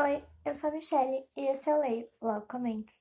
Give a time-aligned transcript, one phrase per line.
[0.00, 2.94] Oi, eu sou a Michelle e esse é o Leio, logo comento.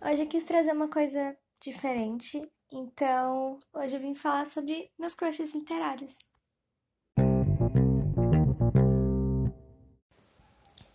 [0.00, 2.42] Hoje eu quis trazer uma coisa diferente,
[2.72, 6.24] então hoje eu vim falar sobre meus crushes literários.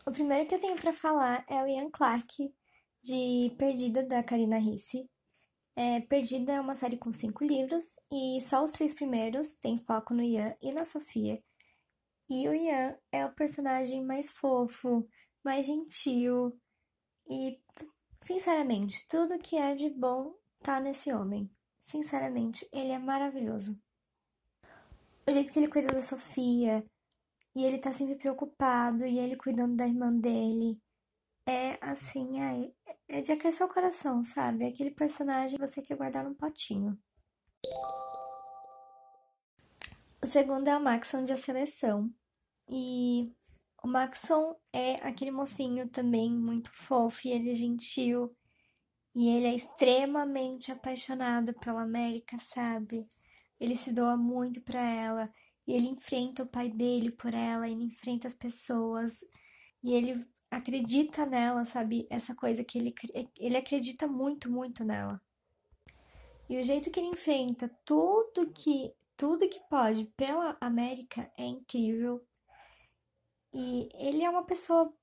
[0.07, 2.51] O primeiro que eu tenho para falar é o Ian Clarke,
[3.03, 5.07] de Perdida, da Karina Ricci.
[5.79, 10.11] É, Perdida é uma série com cinco livros e só os três primeiros têm foco
[10.11, 11.39] no Ian e na Sofia.
[12.27, 15.07] E o Ian é o personagem mais fofo,
[15.43, 16.59] mais gentil
[17.29, 17.61] e,
[18.17, 20.33] sinceramente, tudo que é de bom
[20.63, 21.47] tá nesse homem.
[21.79, 23.79] Sinceramente, ele é maravilhoso.
[25.27, 26.83] O jeito que ele cuida da Sofia
[27.55, 30.81] e ele tá sempre preocupado e ele cuidando da irmã dele
[31.45, 32.71] é assim, é,
[33.07, 34.65] é de aquecer o coração, sabe?
[34.65, 36.97] É aquele personagem que você quer guardar num potinho.
[40.21, 42.13] O segundo é o Maxon de A Seleção.
[42.67, 43.31] E
[43.81, 48.35] o Maxon é aquele mocinho também muito fofo e ele é gentil.
[49.15, 53.07] E ele é extremamente apaixonado pela América, sabe?
[53.59, 55.33] Ele se doa muito para ela.
[55.65, 59.23] E ele enfrenta o pai dele por ela, ele enfrenta as pessoas.
[59.83, 62.07] E ele acredita nela, sabe?
[62.09, 62.93] Essa coisa que ele,
[63.37, 65.21] ele acredita muito, muito nela.
[66.49, 72.23] E o jeito que ele enfrenta tudo que tudo que pode pela América é incrível.
[73.51, 74.93] E ele é uma pessoa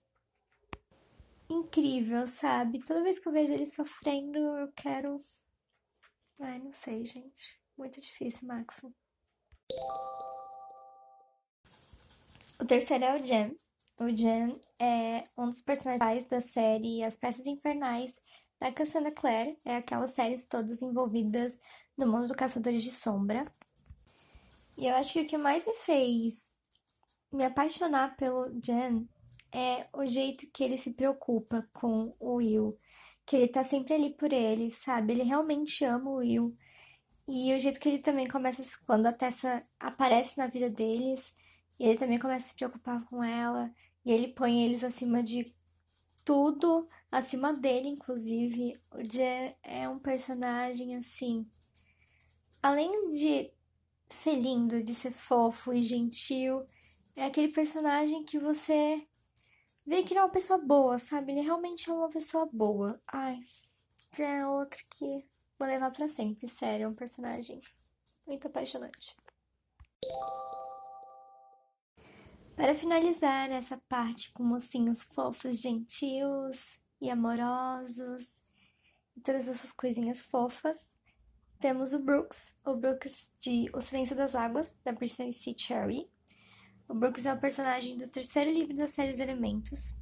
[1.51, 2.83] incrível, sabe?
[2.85, 5.17] Toda vez que eu vejo ele sofrendo, eu quero.
[6.41, 7.61] Ai, não sei, gente.
[7.77, 8.93] Muito difícil, Maxon.
[12.61, 13.55] O terceiro é o Jam,
[13.99, 18.21] o Jan é um dos personagens da série As Peças Infernais
[18.59, 21.59] da Cassandra Clare, é aquelas séries todas envolvidas
[21.97, 23.47] no mundo do Caçadores de Sombra.
[24.77, 26.45] E eu acho que o que mais me fez
[27.33, 29.05] me apaixonar pelo Jan
[29.53, 32.77] é o jeito que ele se preocupa com o Will,
[33.25, 35.13] que ele tá sempre ali por ele, sabe?
[35.13, 36.57] Ele realmente ama o Will.
[37.29, 41.35] E o jeito que ele também começa, quando a Tessa aparece na vida deles,
[41.79, 43.75] ele também começa a se preocupar com ela.
[44.05, 45.53] E ele põe eles acima de
[46.25, 48.81] tudo, acima dele, inclusive.
[48.91, 51.47] O Jay é um personagem assim.
[52.63, 53.53] Além de
[54.09, 56.67] ser lindo, de ser fofo e gentil,
[57.17, 59.07] é aquele personagem que você
[59.87, 61.33] vê que ele é uma pessoa boa, sabe?
[61.33, 63.01] Ele realmente é uma pessoa boa.
[63.07, 63.41] Ai,
[64.19, 65.27] é outro que
[65.59, 67.61] vou levar para sempre, sério, é um personagem
[68.27, 69.17] muito apaixonante.
[72.57, 78.41] Para finalizar essa parte com mocinhos fofos, gentios e amorosos
[79.17, 80.93] e todas essas coisinhas fofas,
[81.59, 85.53] temos o Brooks, o Brooks de O Silêncio das Águas, da Britney C.
[85.57, 86.09] Cherry.
[86.89, 89.97] O Brooks é o personagem do terceiro livro da série Os Elementos,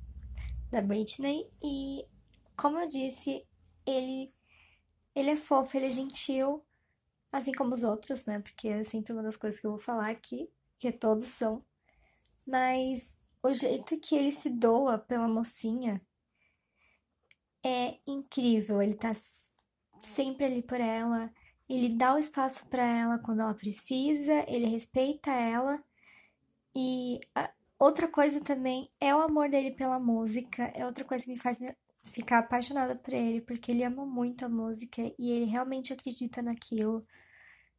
[0.70, 2.04] da Britney, e
[2.54, 3.46] como eu disse,
[3.86, 4.30] ele,
[5.14, 6.62] ele é fofo, ele é gentil,
[7.30, 8.40] assim como os outros, né?
[8.40, 11.64] Porque é sempre uma das coisas que eu vou falar aqui, que todos são
[12.46, 16.00] mas o jeito que ele se doa pela mocinha
[17.64, 18.82] é incrível.
[18.82, 19.12] Ele tá
[20.00, 21.32] sempre ali por ela,
[21.68, 25.82] ele dá o espaço para ela quando ela precisa, ele respeita ela.
[26.74, 27.20] E
[27.78, 31.58] outra coisa também é o amor dele pela música, é outra coisa que me faz
[32.02, 37.06] ficar apaixonada por ele, porque ele ama muito a música e ele realmente acredita naquilo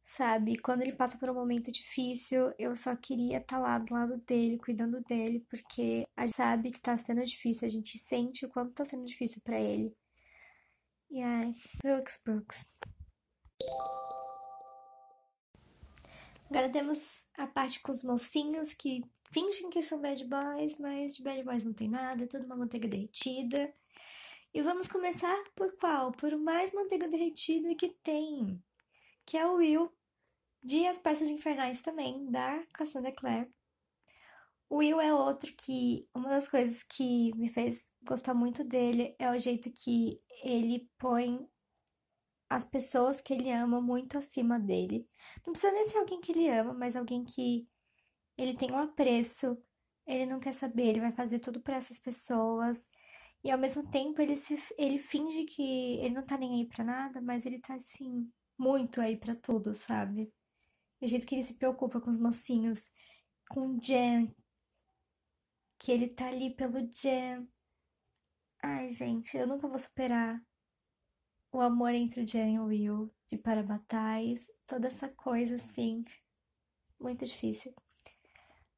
[0.04, 0.58] sabe?
[0.58, 4.18] Quando ele passa por um momento difícil, eu só queria estar tá lá do lado
[4.18, 8.48] dele, cuidando dele, porque a gente sabe que tá sendo difícil, a gente sente o
[8.50, 9.96] quanto tá sendo difícil para ele.
[11.10, 12.66] E ai, Brooks, Brooks.
[16.50, 21.22] Agora temos a parte com os mocinhos que fingem que são bad boys, mas de
[21.22, 23.72] bad boys não tem nada, é tudo uma manteiga derretida.
[24.52, 26.12] E vamos começar por qual?
[26.12, 28.62] Por o mais manteiga derretida que tem
[29.26, 29.92] que é o Will
[30.62, 33.50] de As Peças Infernais também, da Cassandra Clare.
[34.68, 39.30] O Will é outro que uma das coisas que me fez gostar muito dele é
[39.30, 41.46] o jeito que ele põe
[42.48, 45.06] as pessoas que ele ama muito acima dele.
[45.46, 47.68] Não precisa nem ser alguém que ele ama, mas alguém que
[48.36, 49.56] ele tem um apreço,
[50.06, 52.90] ele não quer saber, ele vai fazer tudo para essas pessoas.
[53.42, 56.84] E ao mesmo tempo ele se ele finge que ele não tá nem aí para
[56.84, 60.32] nada, mas ele tá assim muito aí para tudo, sabe?
[61.00, 62.90] O jeito que ele se preocupa com os mocinhos,
[63.48, 64.34] com o Jen,
[65.78, 67.48] que ele tá ali pelo Jen.
[68.62, 70.42] Ai, gente, eu nunca vou superar
[71.52, 76.02] o amor entre o Jen e o Will, de Parabatais, toda essa coisa assim,
[76.98, 77.74] muito difícil.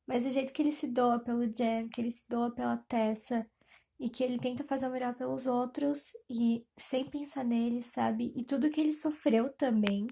[0.07, 3.49] Mas o jeito que ele se doa pelo Jen, que ele se doa pela Tessa,
[3.99, 8.33] e que ele tenta fazer o melhor pelos outros e sem pensar nele, sabe?
[8.37, 10.07] E tudo que ele sofreu também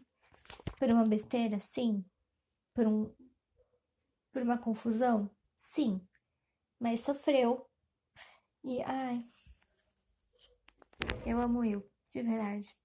[0.78, 2.04] por uma besteira, sim.
[2.72, 3.14] Por um
[4.32, 6.00] por uma confusão, sim.
[6.80, 7.68] Mas sofreu.
[8.64, 9.22] E ai,
[11.24, 12.76] eu amo Will, de verdade.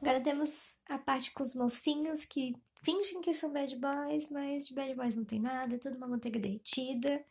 [0.00, 4.74] Agora temos a parte com os mocinhos que fingem que são bad boys, mas de
[4.74, 7.24] bad boys não tem nada, é tudo uma manteiga derretida.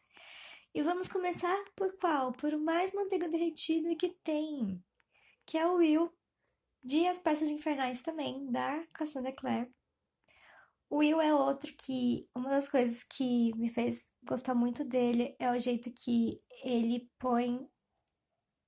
[0.74, 2.32] E vamos começar por qual?
[2.34, 4.84] Por o mais manteiga derretida que tem,
[5.46, 6.14] que é o Will,
[6.84, 9.72] de As Peças Infernais também, da Cassandra Clare.
[10.90, 15.52] O Will é outro que uma das coisas que me fez gostar muito dele é
[15.52, 17.68] o jeito que ele põe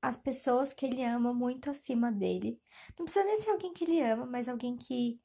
[0.02, 2.60] as pessoas que ele ama muito acima dele.
[2.98, 5.20] Não precisa nem ser alguém que ele ama, mas alguém que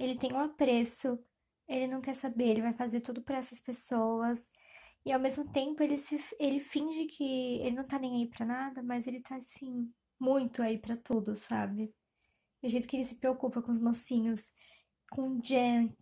[0.00, 1.22] ele tem um apreço,
[1.68, 4.50] ele não quer saber, ele vai fazer tudo para essas pessoas.
[5.04, 8.46] E ao mesmo tempo ele se ele finge que ele não tá nem aí para
[8.46, 11.94] nada, mas ele tá assim muito aí para tudo, sabe?
[12.62, 14.52] O jeito que ele se preocupa com os mocinhos,
[15.10, 15.94] com o Jen,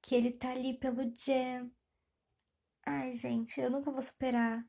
[0.00, 1.70] que ele tá ali pelo Jen.
[2.86, 4.64] Ai, gente, eu nunca vou superar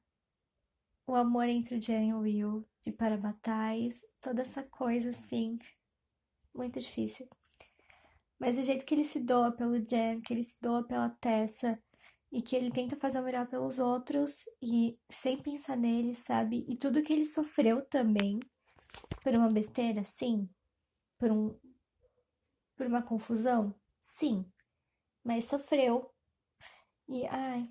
[1.05, 5.57] o amor entre o Jen e o Will, de Parabatais, toda essa coisa assim,
[6.53, 7.27] muito difícil.
[8.45, 11.81] Mas o jeito que ele se doa pelo Jen, que ele se doa pela Tessa,
[12.29, 16.65] e que ele tenta fazer o melhor pelos outros e sem pensar nele, sabe?
[16.67, 18.41] E tudo que ele sofreu também
[19.23, 20.49] por uma besteira, sim.
[21.17, 21.57] Por um
[22.75, 24.45] por uma confusão, sim.
[25.23, 26.13] Mas sofreu.
[27.07, 27.65] E ai,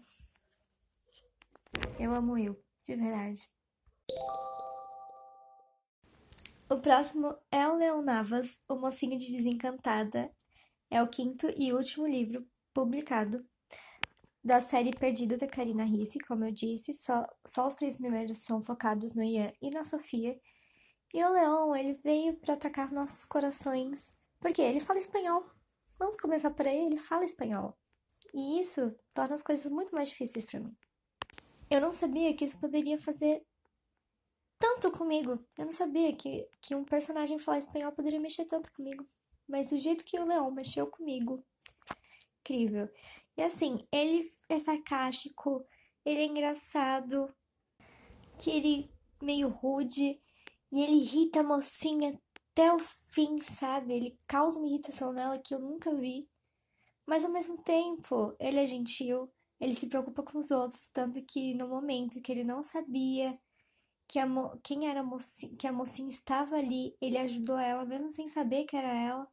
[2.01, 3.47] eu amo Will de verdade.
[6.71, 10.35] O próximo é o Leon Navas, o mocinho de Desencantada.
[10.93, 13.43] É o quinto e último livro publicado
[14.45, 16.93] da série Perdida da Karina Risse, como eu disse.
[16.93, 20.39] Só, só os três primeiros são focados no Ian e na Sofia.
[21.15, 25.47] E o Leon, ele veio para atacar nossos corações, porque ele fala espanhol.
[25.99, 27.75] Vamos começar por aí, ele fala espanhol.
[28.35, 30.77] E isso torna as coisas muito mais difíceis para mim.
[31.71, 33.43] Eu não sabia que isso poderia fazer
[34.59, 35.43] tanto comigo.
[35.57, 39.07] Eu não sabia que, que um personagem falar espanhol poderia mexer tanto comigo.
[39.49, 41.45] Mas o jeito que o Leão mexeu comigo,
[42.41, 42.89] incrível.
[43.37, 45.67] E assim, ele é sarcástico,
[46.05, 47.35] ele é engraçado,
[48.39, 48.91] que ele
[49.21, 50.21] meio rude
[50.71, 52.19] e ele irrita a mocinha
[52.53, 52.79] até o
[53.09, 53.95] fim, sabe?
[53.95, 56.29] Ele causa uma irritação nela que eu nunca vi.
[57.07, 59.31] Mas ao mesmo tempo, ele é gentil,
[59.61, 63.39] ele se preocupa com os outros, tanto que no momento que ele não sabia
[64.09, 67.85] que a mo quem era a mocinha, que a mocinha estava ali, ele ajudou ela
[67.85, 69.29] mesmo sem saber que era ela.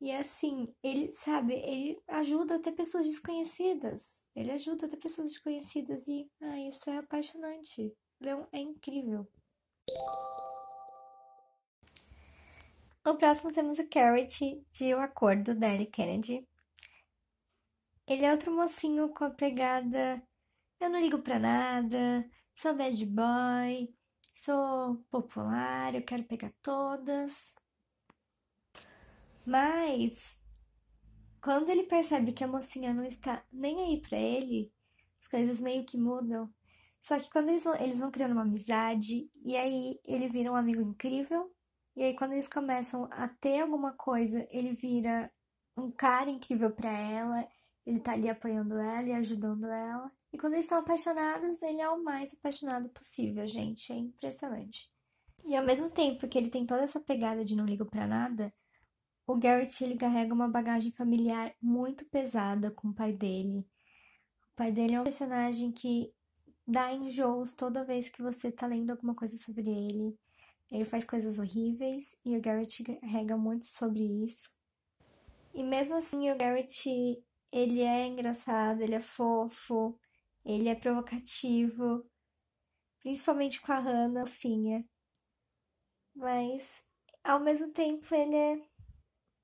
[0.00, 4.22] E assim, ele sabe, ele ajuda até pessoas desconhecidas.
[4.34, 7.94] Ele ajuda até pessoas desconhecidas e ah, isso é apaixonante.
[8.18, 9.28] Leon é incrível.
[13.04, 16.46] No próximo temos o Carrot de O Acordo, da Ellie Kennedy.
[18.06, 20.22] Ele é outro mocinho com a pegada.
[20.80, 22.24] Eu não ligo pra nada,
[22.60, 23.88] sou bad boy,
[24.34, 27.54] sou popular, eu quero pegar todas.
[29.46, 30.36] Mas,
[31.40, 34.70] quando ele percebe que a mocinha não está nem aí pra ele,
[35.18, 36.52] as coisas meio que mudam.
[37.00, 40.56] Só que quando eles vão, eles vão criando uma amizade, e aí ele vira um
[40.56, 41.50] amigo incrível,
[41.96, 45.32] e aí quando eles começam a ter alguma coisa, ele vira
[45.74, 47.48] um cara incrível para ela,
[47.86, 50.10] ele tá ali apoiando ela e ajudando ela.
[50.32, 53.92] E quando eles estão apaixonados, ele é o mais apaixonado possível, gente.
[53.92, 54.90] É impressionante.
[55.44, 58.52] E ao mesmo tempo que ele tem toda essa pegada de não ligo para nada,
[59.26, 63.66] o Garrett ele carrega uma bagagem familiar muito pesada com o pai dele.
[64.52, 66.12] O pai dele é um personagem que
[66.66, 70.18] dá enjoos toda vez que você tá lendo alguma coisa sobre ele.
[70.70, 74.50] Ele faz coisas horríveis e o Garrett carrega muito sobre isso.
[75.52, 79.98] E mesmo assim, o Garrett ele é engraçado, ele é fofo,
[80.44, 82.04] ele é provocativo,
[83.00, 84.84] principalmente com a Hannah, Alcinha.
[86.14, 86.84] Mas
[87.24, 88.58] ao mesmo tempo ele é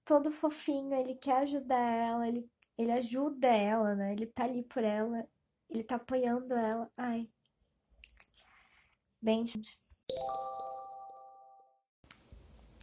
[0.04, 2.48] todo fofinho, ele quer ajudar ela, ele,
[2.78, 4.12] ele ajuda ela, né?
[4.12, 5.28] Ele tá ali por ela,
[5.68, 6.90] ele tá apoiando ela.
[6.96, 7.28] Ai.
[9.20, 9.80] Bem, gente.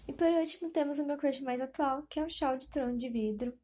[0.08, 2.98] E por último temos o meu crush mais atual, que é o Shaw de Trono
[2.98, 3.58] de Vidro.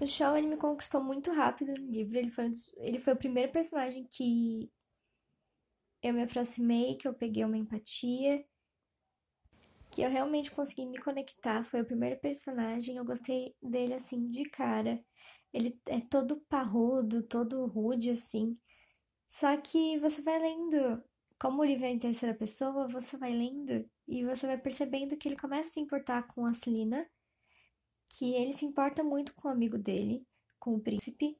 [0.00, 2.18] O Shaw, ele me conquistou muito rápido no livro.
[2.18, 4.70] Ele foi, ele foi o primeiro personagem que
[6.02, 8.42] eu me aproximei, que eu peguei uma empatia,
[9.90, 11.64] que eu realmente consegui me conectar.
[11.64, 15.04] Foi o primeiro personagem, eu gostei dele assim de cara.
[15.52, 18.58] Ele é todo parrudo, todo rude assim.
[19.28, 21.02] Só que você vai lendo,
[21.38, 25.28] como o livro é em terceira pessoa, você vai lendo e você vai percebendo que
[25.28, 27.06] ele começa a se importar com a Celina,
[28.10, 30.26] que ele se importa muito com o amigo dele,
[30.58, 31.36] com o príncipe,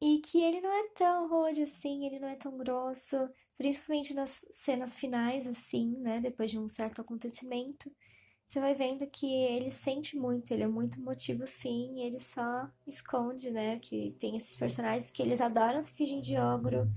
[0.00, 3.16] e que ele não é tão rude assim, ele não é tão grosso,
[3.58, 6.20] principalmente nas cenas finais, assim, né?
[6.20, 7.92] Depois de um certo acontecimento.
[8.46, 13.50] Você vai vendo que ele sente muito, ele é muito emotivo sim, ele só esconde,
[13.50, 13.78] né?
[13.78, 16.88] Que tem esses personagens que eles adoram se fingir de ogro,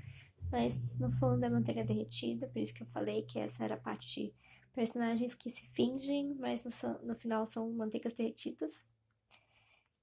[0.51, 3.77] mas no fundo é manteiga derretida, por isso que eu falei que essa era a
[3.79, 4.33] parte
[4.73, 8.87] personagens que se fingem, mas no, no final são manteigas derretidas.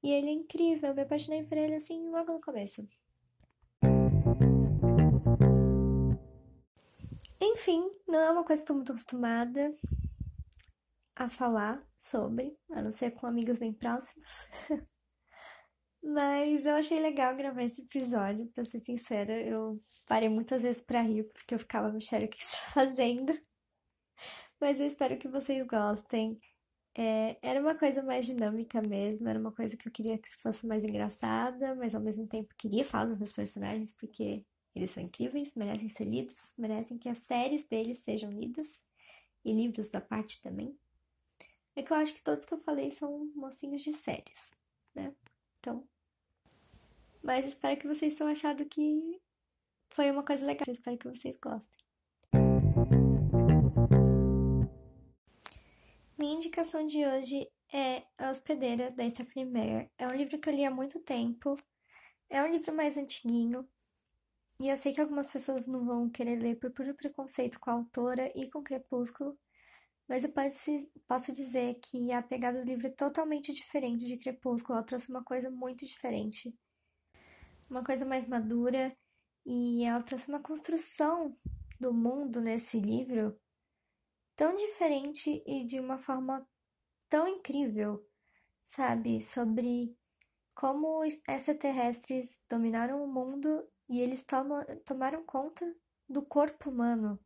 [0.02, 2.86] E ele é incrível, eu me apaixonei por ele assim logo no começo.
[7.40, 9.70] Enfim, não é uma coisa que estou muito acostumada
[11.14, 14.46] a falar sobre, a não ser com amigos bem próximos.
[16.02, 19.38] Mas eu achei legal gravar esse episódio, pra ser sincera.
[19.38, 23.49] Eu parei muitas vezes pra rir, porque eu ficava, Michelle, o que você tá fazendo?
[24.60, 26.38] Mas eu espero que vocês gostem.
[26.94, 30.66] É, era uma coisa mais dinâmica mesmo, era uma coisa que eu queria que fosse
[30.66, 35.54] mais engraçada, mas ao mesmo tempo queria falar dos meus personagens porque eles são incríveis,
[35.54, 38.84] merecem ser lidos, merecem que as séries deles sejam lidas
[39.44, 40.76] e livros da parte também.
[41.76, 44.52] É que eu acho que todos que eu falei são mocinhos de séries,
[44.94, 45.14] né?
[45.58, 45.88] Então.
[47.22, 49.20] Mas espero que vocês tenham achado que
[49.90, 50.64] foi uma coisa legal.
[50.68, 51.89] espero que vocês gostem.
[56.20, 59.90] Minha indicação de hoje é A Hospedeira, da Stephanie Meyer.
[59.96, 61.56] É um livro que eu li há muito tempo.
[62.28, 63.66] É um livro mais antiguinho.
[64.60, 67.72] E eu sei que algumas pessoas não vão querer ler por puro preconceito com a
[67.72, 69.34] autora e com Crepúsculo.
[70.06, 70.30] Mas eu
[71.08, 74.76] posso dizer que a pegada do livro é totalmente diferente de Crepúsculo.
[74.76, 76.54] Ela trouxe uma coisa muito diferente.
[77.70, 78.94] Uma coisa mais madura.
[79.46, 81.34] E ela trouxe uma construção
[81.80, 83.40] do mundo nesse livro
[84.40, 86.48] tão diferente e de uma forma
[87.10, 88.02] tão incrível,
[88.64, 89.20] sabe?
[89.20, 89.94] Sobre
[90.54, 95.76] como extraterrestres dominaram o mundo e eles tomam, tomaram conta
[96.08, 97.20] do corpo humano.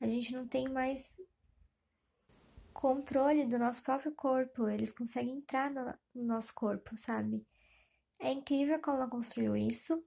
[0.00, 1.16] A gente não tem mais
[2.72, 7.46] controle do nosso próprio corpo, eles conseguem entrar no, no nosso corpo, sabe?
[8.18, 10.04] É incrível como ela construiu isso.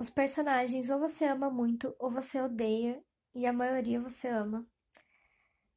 [0.00, 3.00] Os personagens ou você ama muito ou você odeia,
[3.32, 4.68] e a maioria você ama.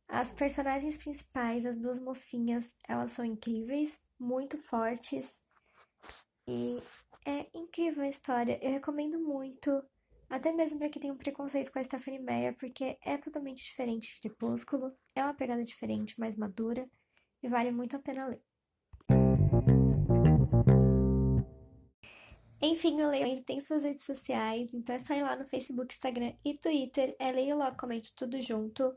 [0.07, 5.43] As personagens principais, as duas mocinhas, elas são incríveis, muito fortes
[6.47, 6.81] e
[7.25, 8.59] é incrível a história.
[8.61, 9.83] Eu recomendo muito,
[10.29, 14.15] até mesmo para quem tem um preconceito com a Stephanie Meyer, porque é totalmente diferente
[14.15, 16.87] de Crepúsculo, é uma pegada diferente, mais madura
[17.41, 18.41] e vale muito a pena ler.
[22.61, 26.33] Enfim, o Leio tem suas redes sociais, então é só ir lá no Facebook, Instagram
[26.43, 27.15] e Twitter.
[27.19, 28.95] É Leio Logo Comente tudo junto.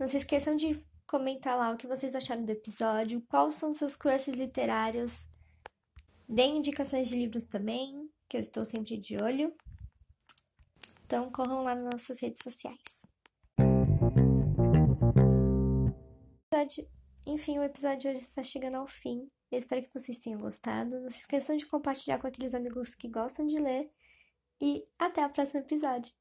[0.00, 3.94] Não se esqueçam de comentar lá o que vocês acharam do episódio, quais são seus
[3.94, 5.28] crushes literários.
[6.26, 9.54] Deem indicações de livros também, que eu estou sempre de olho.
[11.04, 13.04] Então corram lá nas nossas redes sociais.
[17.26, 19.30] Enfim, o episódio de hoje está chegando ao fim.
[19.52, 20.98] Eu espero que vocês tenham gostado.
[20.98, 23.90] Não se esqueçam de compartilhar com aqueles amigos que gostam de ler.
[24.60, 26.12] E até o próximo episódio.